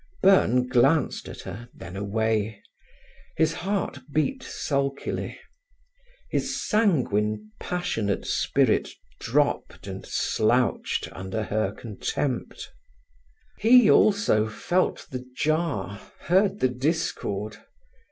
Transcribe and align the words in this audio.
Byrne 0.23 0.67
glanced 0.67 1.29
at 1.29 1.41
her, 1.41 1.69
then 1.75 1.95
away. 1.95 2.63
His 3.37 3.53
heart 3.53 3.99
beat 4.11 4.41
sulkily. 4.41 5.39
His 6.31 6.67
sanguine, 6.67 7.51
passionate 7.59 8.25
spirit 8.25 8.89
dropped 9.19 9.85
and 9.85 10.03
slouched 10.03 11.07
under 11.11 11.43
her 11.43 11.71
contempt. 11.71 12.67
He, 13.59 13.91
also, 13.91 14.49
felt 14.49 15.05
the 15.11 15.23
jar, 15.37 16.01
heard 16.21 16.61
the 16.61 16.69
discord. 16.69 17.57